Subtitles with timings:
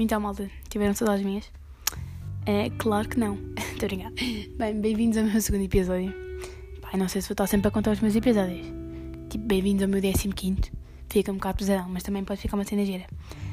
[0.00, 1.50] então, malta, tiveram saudades minhas?
[2.46, 3.36] É, claro que não.
[3.58, 4.12] Estou a brincar.
[4.56, 6.14] Bem, bem-vindos ao meu segundo episódio.
[6.80, 8.64] Pai, não sei se vou estar sempre a contar os meus episódios.
[9.28, 10.70] Tipo, bem-vindos ao meu 15.
[11.08, 13.06] Fica um bocado pesadão, mas também pode ficar uma cena gira.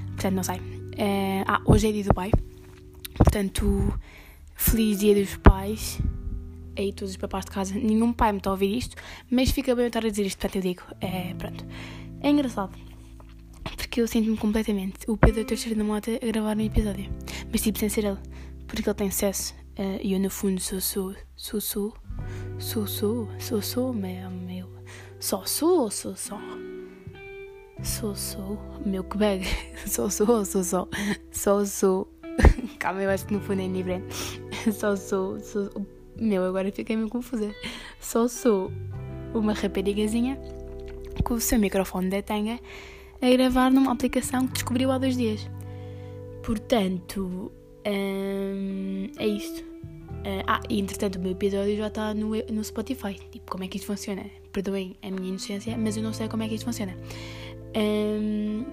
[0.10, 0.62] Portanto, não sei.
[0.96, 2.30] É, ah, hoje é dia do pai.
[3.18, 4.00] Portanto,
[4.54, 6.00] feliz dia dos pais.
[6.77, 7.73] Aí todos os papás de casa.
[7.73, 8.96] Nenhum pai me está a ouvir isto,
[9.32, 10.84] mas fica bem eu estar a dizer isto, portanto eu digo.
[11.02, 11.66] É, pronto.
[12.22, 12.95] É engraçado
[13.95, 17.09] porque eu sinto-me completamente o Pedro Teixeira da Mota a gravar um episódio.
[17.49, 18.17] Mas tipo, sem ser ele.
[18.67, 19.55] Porque ele tem sucesso.
[19.80, 21.94] Uh, e eu no fundo sou, sou, sou, sou,
[22.59, 24.70] sou, sou, sou, sou, meu, meu.
[25.17, 26.38] Só sou, sou, só.
[27.81, 29.45] Sou, sou, meu que bag.
[29.88, 30.89] Só sou, sou, só.
[31.31, 32.14] Só sou.
[32.77, 34.14] Calma, eu acho que no fundo é diferente.
[34.73, 35.72] Só sou, sou.
[36.20, 37.50] Meu, agora fiquei meio confusa.
[38.02, 38.70] Só sou
[39.34, 40.38] uma raparigazinha
[41.23, 42.59] com o seu microfone da tanga
[43.21, 45.49] a gravar numa aplicação que descobriu há dois dias.
[46.44, 47.52] Portanto,
[47.88, 49.61] hum, é isto.
[50.25, 53.13] Uh, ah, e entretanto o meu episódio já está no, no Spotify.
[53.31, 54.25] Tipo, como é que isto funciona?
[54.52, 56.95] Perdoem a minha inocência, mas eu não sei como é que isto funciona.
[57.75, 58.66] Um,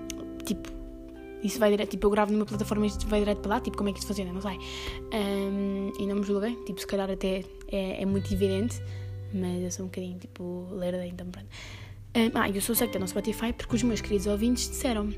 [0.45, 0.71] tipo,
[1.43, 3.77] isso vai direto, tipo, eu gravo numa plataforma e isto vai direto para lá, tipo,
[3.77, 4.33] como é que isto funciona?
[4.33, 4.59] Não sei.
[5.13, 8.81] Um, e não me julguem, tipo, se calhar até é, é muito evidente,
[9.35, 11.49] mas eu sou um bocadinho, tipo, lerda, então pronto.
[12.15, 15.09] Ah, eu sou secta no Spotify porque os meus queridos ouvintes disseram.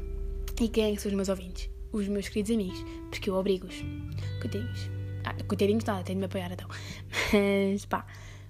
[0.60, 1.68] E quem é que são os meus ouvintes?
[1.90, 3.74] Os meus queridos amigos, porque eu obrigo-os.
[4.40, 4.90] Coitadinhos.
[5.24, 6.68] Ah, coitadinhos, tá, tenho de me apoiar então.
[7.32, 8.06] Mas pá,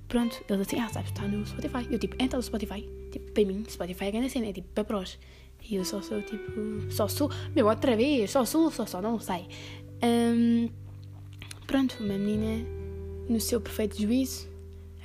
[0.08, 1.86] pronto, eles assim, ah, sabes, está no Spotify.
[1.90, 2.86] Eu tipo, entra no Spotify.
[3.10, 5.18] Tipo, para mim, Spotify é grande cena, é tipo, para prós.
[5.66, 6.52] E eu só sou tipo,
[6.90, 9.48] só sou, meu, outra vez, só sou, só só, não sei.
[10.02, 10.68] Um,
[11.66, 12.68] pronto, uma menina
[13.26, 14.46] no seu perfeito juízo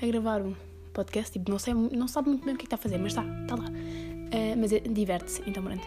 [0.01, 0.53] a gravar um
[0.99, 3.13] podcast, tipo, não, sei, não sabe muito bem o que, é está a fazer, mas
[3.13, 3.65] está, está lá.
[3.69, 5.85] Uh, mas é, diverte-se, então pronto.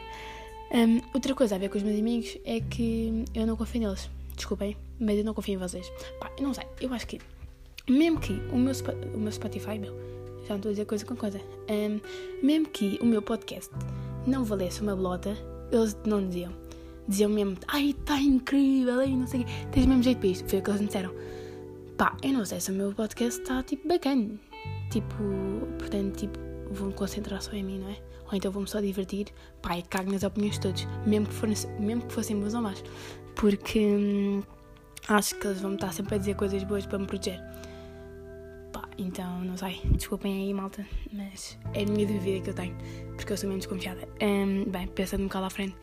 [0.75, 4.09] Um, outra coisa a ver com os meus amigos é que eu não confio neles.
[4.35, 5.87] Desculpem, mas eu não confio em vocês.
[6.19, 7.21] Pá, eu não sei, eu acho que,
[7.89, 8.73] mesmo que o meu,
[9.15, 9.95] o meu Spotify, meu,
[10.45, 12.01] já não estou a dizer coisa com coisa, um,
[12.43, 13.71] mesmo que o meu podcast
[14.27, 15.37] não valesse uma blota,
[15.71, 16.53] eles não diziam.
[17.07, 20.29] Diziam mesmo, ai, está incrível, ai, não sei o quê, tens o mesmo jeito para
[20.29, 20.49] isto.
[20.49, 21.13] Foi o que eles me disseram.
[21.99, 24.39] Pá, eu não sei se o meu podcast está tipo bacana.
[24.93, 25.25] Tipo,
[25.79, 26.39] portanto, tipo,
[26.71, 27.97] vou-me concentrar só em mim, não é?
[28.27, 29.29] Ou então vou-me só divertir,
[29.75, 32.85] e cago nas opiniões de todos, mesmo que, fossem, mesmo que fossem boas ou más.
[33.35, 34.43] Porque hum,
[35.09, 37.41] acho que eles vão estar sempre a dizer coisas boas para me proteger.
[38.71, 42.77] Pá, então, não sei, desculpem aí, malta, mas é a minha dúvida que eu tenho,
[43.17, 44.07] porque eu sou menos desconfiada.
[44.21, 45.75] Hum, bem, pensando um bocado à frente.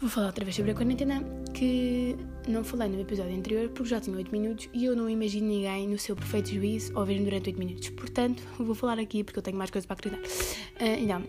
[0.00, 2.16] Vou falar outra vez sobre a quarentena, que
[2.46, 5.88] não falei no episódio anterior porque já tinha 8 minutos e eu não imagino ninguém
[5.88, 7.88] no seu perfeito juízo ouvir-me durante 8 minutos.
[7.90, 10.22] Portanto, vou falar aqui porque eu tenho mais coisas para acreditar.
[10.22, 11.24] Uh, então,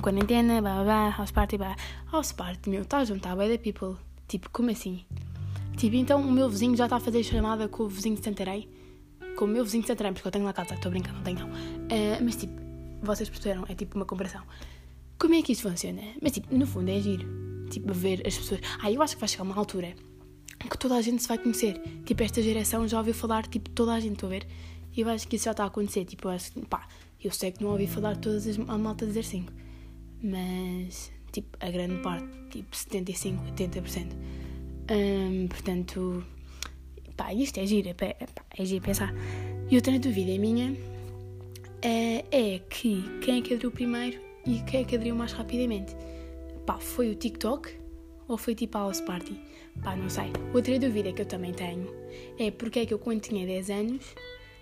[0.00, 1.76] quarentena, blá blá blá, house party, blá.
[2.10, 3.96] House party, meu, está a juntar bem da people.
[4.26, 5.04] Tipo, como assim?
[5.76, 8.68] Tipo, então o meu vizinho já está a fazer chamada com o vizinho de Santarém?
[9.36, 11.38] Com o meu vizinho de Santarém, porque eu tenho lá casa, estou brincando, não tenho
[11.38, 11.48] não.
[11.48, 12.60] Uh, mas tipo,
[13.00, 14.42] vocês perceberam, é tipo uma comparação.
[15.20, 16.02] Como é que isso funciona?
[16.20, 18.60] Mas tipo, no fundo é giro tipo, ver as pessoas.
[18.80, 19.94] Ah, eu acho que vai chegar uma altura
[20.68, 21.80] que toda a gente se vai conhecer.
[22.04, 24.46] Tipo, esta geração já ouviu falar, tipo, toda a gente, estou a ver?
[24.94, 26.04] E eu acho que isso já está a acontecer.
[26.04, 26.86] Tipo, eu acho que, pá,
[27.22, 29.52] eu sei que não ouvi falar todas as a malta dizer 5,
[30.22, 34.12] mas, tipo, a grande parte, tipo, 75, 80%.
[34.90, 36.24] Um, portanto,
[37.16, 38.26] pá, isto é giro, é, é,
[38.58, 39.12] é giro pensar.
[39.70, 40.76] E outra dúvida minha
[41.80, 45.96] é, é que quem é que aderiu primeiro e quem é que aderiu mais rapidamente
[46.66, 47.70] pá, foi o TikTok
[48.28, 49.38] ou foi tipo a House Party?
[49.82, 50.32] Pá, não sei.
[50.54, 51.88] Outra dúvida que eu também tenho
[52.38, 54.04] é porque é que eu, quando tinha 10 anos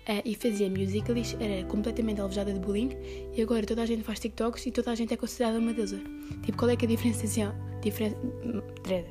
[0.07, 2.91] uh, e fazia musicals, era completamente alvejada de bullying
[3.35, 6.01] e agora toda a gente faz TikToks e toda a gente é considerada uma deusa.
[6.43, 7.53] Tipo, qual é que é a diferenciação?
[7.81, 8.15] Diferen...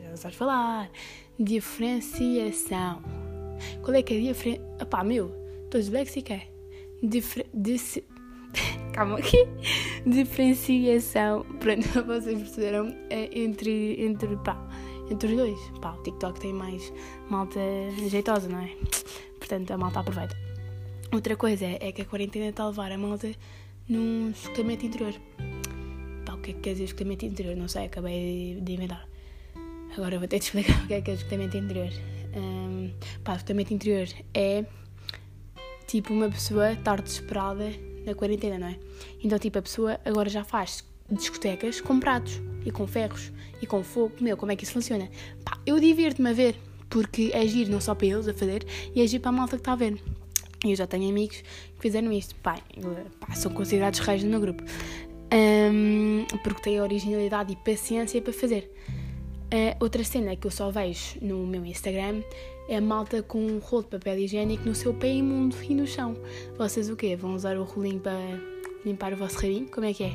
[0.08, 0.90] Não sabes falar.
[1.38, 3.02] Diferenciação.
[3.82, 4.86] Qual é que é a diferença?
[4.86, 5.34] Pá, meu,
[5.64, 6.40] estou disléxica.
[7.02, 7.46] Difer...
[7.54, 7.98] Dis...
[9.00, 9.48] Calma aqui.
[10.04, 11.46] Diferenciação.
[11.58, 12.94] Pronto, vocês perceberam?
[13.08, 14.62] É entre, entre, pá,
[15.10, 15.58] entre os dois.
[15.80, 16.92] Pá, o TikTok tem mais
[17.30, 17.58] malta
[18.10, 18.76] jeitosa, não é?
[19.38, 20.36] Portanto, a malta aproveita.
[21.10, 23.30] Outra coisa é, que a quarentena está a levar a malta
[23.88, 25.14] num escutamento interior.
[26.26, 27.56] Pá, o que é que quer dizer escutamento interior?
[27.56, 29.08] Não sei, acabei de inventar.
[29.96, 31.88] Agora vou ter de explicar o que é que é escutamento interior.
[32.36, 32.92] Um,
[33.24, 33.38] pá,
[33.70, 34.66] interior é
[35.86, 37.72] tipo uma pessoa estar desesperada
[38.04, 38.76] na quarentena, não é?
[39.22, 43.82] Então, tipo, a pessoa agora já faz discotecas com pratos e com ferros e com
[43.82, 44.14] fogo.
[44.20, 45.08] Meu, como é que isso funciona?
[45.44, 46.56] Pá, eu divirto-me a ver,
[46.88, 48.64] porque é giro não só para eles a fazer,
[48.94, 50.00] e é giro para a malta que está a ver.
[50.64, 52.34] Eu já tenho amigos que fizeram isto.
[52.36, 52.58] Pá,
[53.18, 54.62] pá são considerados reis no meu grupo.
[55.32, 58.70] Um, porque têm originalidade e paciência para fazer.
[59.52, 62.22] Uh, outra cena que eu só vejo no meu Instagram
[62.68, 65.88] é a malta com um rolo de papel higiênico no seu pé imundo e no
[65.88, 66.14] chão.
[66.56, 67.16] Vocês o quê?
[67.16, 68.40] Vão usar o rolinho para
[68.84, 69.68] limpar o vosso rabinho?
[69.68, 70.12] Como é que é?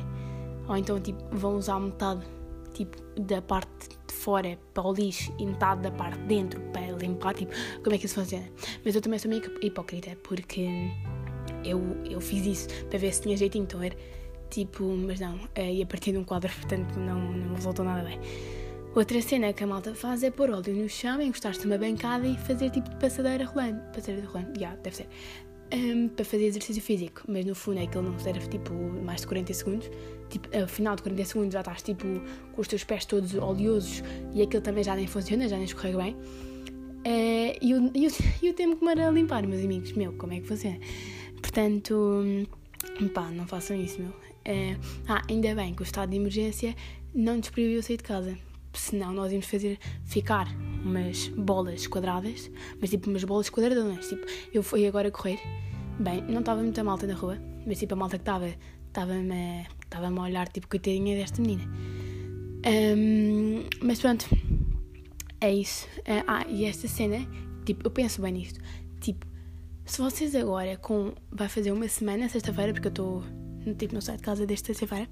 [0.66, 2.24] Ou então tipo, vão usar metade
[2.72, 6.92] tipo, da parte de fora para o lixo e metade da parte de dentro para
[6.92, 7.34] limpar?
[7.34, 7.52] Tipo,
[7.84, 8.48] como é que isso funciona?
[8.82, 10.66] Mas eu também sou meio hipócrita porque
[11.62, 11.78] eu,
[12.08, 13.96] eu fiz isso para ver se tinha jeitinho, então era
[14.48, 18.18] tipo, mas não, eh, ia partir de um quadro, portanto não, não resultou nada bem.
[18.96, 22.34] Outra cena que a malta faz é pôr óleo no chão, encostar-se numa bancada e
[22.38, 23.78] fazer tipo de passadeira rolando.
[23.92, 25.08] Passadeira rolando, já, yeah, deve ser.
[25.74, 29.20] Um, para fazer exercício físico, mas no fundo é que ele não serve tipo mais
[29.20, 29.90] de 40 segundos.
[30.30, 32.06] Tipo, ao final de 40 segundos já estás tipo
[32.52, 34.02] com os teus pés todos oleosos
[34.32, 36.14] e aquilo também já nem funciona, já nem escorrega bem.
[36.14, 38.10] Uh, e, o, e, o,
[38.46, 40.78] e o tempo que me a limpar, meus amigos, meu, como é que funciona?
[41.42, 44.08] Portanto, hum, pá, não façam isso, meu.
[44.10, 46.74] Uh, ah, ainda bem que o estado de emergência
[47.14, 48.38] não nos proibiu sair de casa
[48.78, 50.46] senão nós íamos fazer ficar
[50.84, 52.50] umas bolas quadradas,
[52.80, 54.08] mas tipo umas bolas quadradonas.
[54.08, 55.38] Tipo, eu fui agora correr,
[55.98, 58.48] bem, não estava muita malta na rua, mas tipo a malta que estava
[58.88, 61.64] estava-me estava a olhar tipo coitadinha desta menina.
[62.66, 64.26] Um, mas pronto,
[65.40, 65.86] é isso.
[66.00, 67.26] Uh, ah, e esta cena,
[67.64, 68.60] tipo, eu penso bem nisto.
[69.00, 69.26] Tipo,
[69.84, 71.12] se vocês agora com.
[71.30, 73.24] Vai fazer uma semana, sexta-feira, porque eu estou
[73.74, 75.08] tipo, não saio de casa desde sexta-feira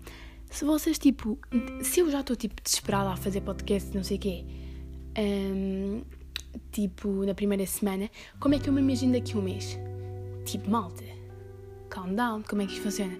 [0.54, 1.36] se vocês, tipo,
[1.82, 4.44] se eu já estou, tipo, desesperada a fazer podcast, não sei o quê,
[5.18, 6.02] um,
[6.70, 8.08] tipo, na primeira semana,
[8.38, 9.76] como é que eu me imagino daqui a um mês?
[10.44, 11.02] Tipo, malta,
[11.90, 13.18] calm down, como é que isto funciona?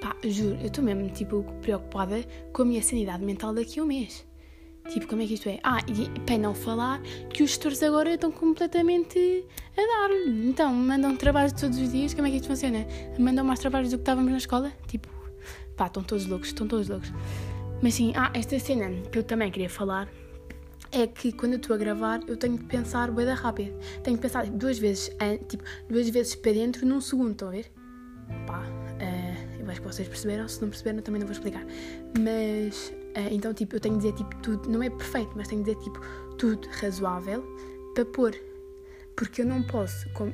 [0.00, 3.86] Pá, juro, eu estou mesmo, tipo, preocupada com a minha sanidade mental daqui a um
[3.86, 4.24] mês.
[4.88, 5.58] Tipo, como é que isto é?
[5.64, 9.44] Ah, e para não falar que os gestores agora estão completamente
[9.76, 10.14] a dar.
[10.28, 12.86] Então, mandam trabalhos todos os dias, como é que isto funciona?
[13.18, 14.72] Mandam mais trabalhos do que estávamos na escola?
[14.86, 15.15] Tipo,
[15.76, 17.12] Pá, estão todos loucos, estão todos loucos.
[17.82, 20.08] Mas sim, ah, esta cena que eu também queria falar
[20.90, 23.74] é que quando eu estou a gravar eu tenho que pensar bem rápido.
[24.02, 25.10] Tenho que pensar tipo, duas vezes,
[25.48, 27.70] tipo, duas vezes para dentro num segundo, estão a ver?
[28.46, 31.64] Pá, uh, eu acho que vocês perceberam, se não perceberam também não vou explicar.
[32.18, 35.62] Mas, uh, então tipo, eu tenho que dizer tipo tudo, não é perfeito, mas tenho
[35.62, 36.00] que dizer tipo
[36.38, 37.44] tudo razoável
[37.94, 38.34] para pôr
[39.16, 40.26] porque eu não posso, pá,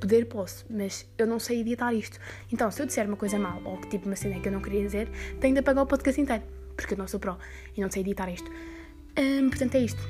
[0.00, 2.18] poder posso, mas eu não sei editar isto.
[2.50, 4.62] Então, se eu disser uma coisa mal, ou que tipo uma cena que eu não
[4.62, 5.08] queria dizer,
[5.38, 6.42] tenho de apagar o podcast inteiro,
[6.74, 7.36] porque eu não sou pro
[7.76, 8.50] e não sei editar isto.
[9.18, 10.00] Hum, portanto, é isto.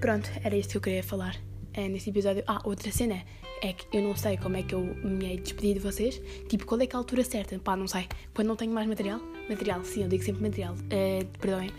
[0.00, 1.36] Pronto, era isto que eu queria falar
[1.74, 2.42] é, neste episódio.
[2.46, 3.22] Ah, outra cena
[3.62, 6.20] é que eu não sei como é que eu me hei despedido de vocês.
[6.48, 7.58] Tipo, qual é que é a altura certa?
[7.58, 8.08] Pá, não sei.
[8.34, 9.20] Quando não tenho mais material?
[9.48, 10.74] Material, sim, eu digo sempre material.
[10.74, 11.70] Uh, perdoem.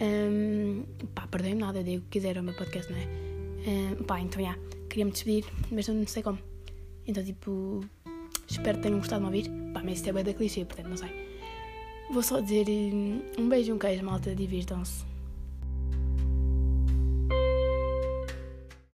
[0.00, 0.84] Um,
[1.14, 3.31] pá, perdoem nada, eu digo o que quiser, é o meu podcast, não é?
[3.66, 6.38] Uh, pá, então, já, yeah, queria me despedir, mas não sei como.
[7.06, 7.80] Então, tipo,
[8.48, 9.72] espero que tenham gostado de me ouvir.
[9.72, 11.10] Pá, mas isso é bem da clichê, portanto, não sei.
[12.10, 12.66] Vou só dizer
[13.38, 15.11] um beijo, um queijo, malta, divirtam-se.